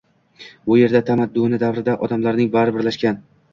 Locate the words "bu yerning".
0.69-1.03